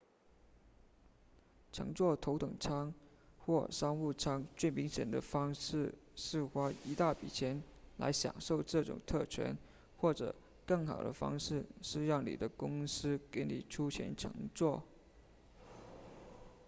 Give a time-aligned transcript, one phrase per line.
[1.71, 2.91] 乘坐头等舱
[3.37, 7.61] 或商务舱最明显的方式是花一大笔钱
[7.97, 9.55] 来享受这种特权
[9.99, 10.33] 或者
[10.65, 14.81] 更好的方式是让你的公司给你出钱乘坐